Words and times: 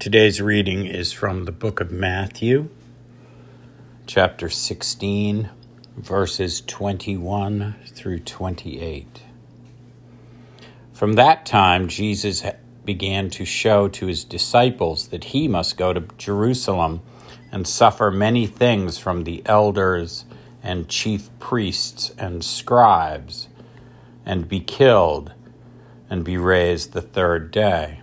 Today's 0.00 0.40
reading 0.40 0.86
is 0.86 1.12
from 1.12 1.44
the 1.44 1.52
book 1.52 1.78
of 1.78 1.92
Matthew, 1.92 2.70
chapter 4.06 4.48
16, 4.48 5.50
verses 5.94 6.62
21 6.62 7.74
through 7.88 8.20
28. 8.20 9.24
From 10.94 11.12
that 11.16 11.44
time, 11.44 11.86
Jesus 11.86 12.42
began 12.82 13.28
to 13.28 13.44
show 13.44 13.88
to 13.88 14.06
his 14.06 14.24
disciples 14.24 15.08
that 15.08 15.24
he 15.24 15.46
must 15.46 15.76
go 15.76 15.92
to 15.92 16.08
Jerusalem 16.16 17.02
and 17.52 17.68
suffer 17.68 18.10
many 18.10 18.46
things 18.46 18.96
from 18.96 19.24
the 19.24 19.42
elders 19.44 20.24
and 20.62 20.88
chief 20.88 21.28
priests 21.38 22.10
and 22.16 22.42
scribes, 22.42 23.48
and 24.24 24.48
be 24.48 24.60
killed, 24.60 25.34
and 26.08 26.24
be 26.24 26.38
raised 26.38 26.94
the 26.94 27.02
third 27.02 27.50
day. 27.50 28.00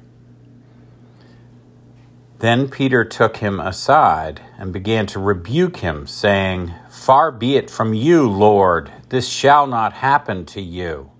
Then 2.39 2.69
Peter 2.69 3.03
took 3.03 3.37
him 3.37 3.59
aside 3.59 4.41
and 4.59 4.71
began 4.71 5.07
to 5.07 5.19
rebuke 5.19 5.77
him, 5.77 6.05
saying, 6.05 6.73
Far 6.89 7.31
be 7.31 7.55
it 7.55 7.69
from 7.69 7.95
you, 7.95 8.29
Lord, 8.29 8.91
this 9.09 9.27
shall 9.27 9.65
not 9.65 9.93
happen 9.93 10.45
to 10.47 10.61
you. 10.61 11.11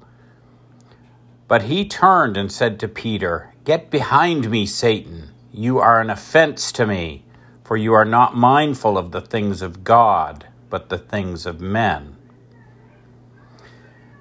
But 1.48 1.64
he 1.64 1.88
turned 1.88 2.38
and 2.38 2.52
said 2.52 2.80
to 2.80 2.88
Peter, 2.88 3.54
Get 3.64 3.90
behind 3.90 4.52
me, 4.52 4.66
Satan. 4.66 5.30
You 5.52 5.80
are 5.80 6.00
an 6.00 6.12
offense 6.12 6.72
to 6.74 6.86
me, 6.86 7.24
for 7.64 7.78
you 7.78 7.94
are 7.94 8.06
not 8.06 8.36
mindful 8.36 8.98
of 8.98 9.12
the 9.12 9.22
things 9.22 9.64
of 9.64 9.84
God, 9.84 10.46
but 10.70 10.90
the 10.90 11.00
things 11.00 11.48
of 11.48 11.60
men. 11.60 12.16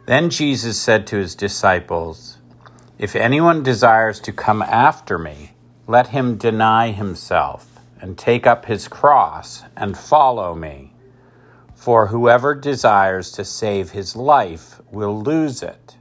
Then 0.07 0.31
Jesus 0.31 0.81
said 0.81 1.07
to 1.09 1.17
his 1.17 1.35
disciples, 1.35 2.39
If 2.97 3.15
anyone 3.15 3.63
desires 3.63 4.19
to 4.21 4.33
come 4.33 4.63
after 4.63 5.19
me, 5.19 5.53
let 5.89 6.09
him 6.09 6.37
deny 6.37 6.91
himself 6.91 7.79
and 8.01 8.19
take 8.19 8.47
up 8.47 8.65
his 8.65 8.89
cross 8.89 9.63
and 9.77 9.97
follow 9.97 10.55
me. 10.55 10.93
For 11.75 12.09
whoever 12.09 12.55
desires 12.57 13.31
to 13.33 13.45
save 13.45 13.91
his 13.91 14.17
life 14.17 14.81
will 14.91 15.23
lose 15.23 15.63
it, 15.63 15.97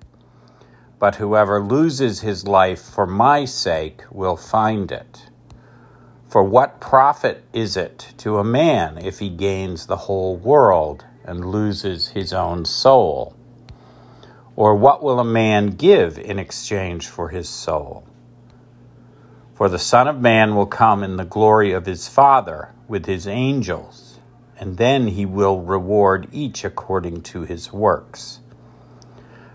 but 0.98 1.16
whoever 1.16 1.62
loses 1.62 2.22
his 2.22 2.48
life 2.48 2.82
for 2.82 3.06
my 3.06 3.46
sake 3.46 4.02
will 4.10 4.36
find 4.36 4.92
it. 4.92 5.30
For 6.30 6.44
what 6.44 6.80
profit 6.82 7.44
is 7.54 7.78
it 7.78 8.14
to 8.18 8.40
a 8.40 8.44
man 8.44 8.98
if 8.98 9.20
he 9.20 9.30
gains 9.30 9.86
the 9.86 9.96
whole 9.96 10.36
world 10.36 11.06
and 11.24 11.46
loses 11.46 12.10
his 12.10 12.34
own 12.34 12.66
soul? 12.66 13.36
Or 14.56 14.76
what 14.76 15.04
will 15.04 15.20
a 15.20 15.26
man 15.26 15.68
give 15.72 16.18
in 16.18 16.40
exchange 16.40 17.08
for 17.08 17.30
his 17.30 17.48
soul? 17.48 18.04
For 19.56 19.70
the 19.70 19.80
Son 19.80 20.10
of 20.10 20.20
Man 20.20 20.54
will 20.54 20.66
come 20.66 21.02
in 21.02 21.16
the 21.16 21.24
glory 21.24 21.72
of 21.72 21.86
his 21.86 22.10
Father 22.10 22.74
with 22.90 23.06
his 23.06 23.26
angels, 23.26 24.20
and 24.60 24.76
then 24.76 25.08
he 25.08 25.26
will 25.26 25.62
reward 25.62 26.28
each 26.34 26.66
according 26.66 27.22
to 27.22 27.44
his 27.44 27.72
works. 27.72 28.42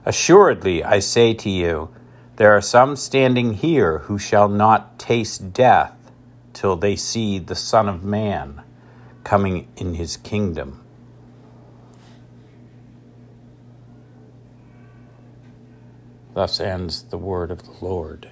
Assuredly, 0.07 0.83
I 0.83 1.01
say 1.01 1.35
to 1.35 1.51
you, 1.51 1.91
there 2.37 2.57
are 2.57 2.63
some 2.63 2.97
standing 2.97 3.53
here 3.53 3.99
who 3.99 4.19
shall 4.19 4.49
not 4.49 4.99
taste 4.99 5.53
death 5.53 5.93
till 6.55 6.77
they 6.77 6.97
see 6.97 7.39
the 7.39 7.55
Son 7.55 7.87
of 7.87 8.03
Man 8.03 8.63
coming 9.23 9.69
in 9.77 9.93
his 9.93 10.17
kingdom. 10.17 10.83
Thus 16.33 16.59
ends 16.59 17.03
the 17.03 17.19
word 17.19 17.51
of 17.51 17.65
the 17.65 17.85
Lord. 17.85 18.31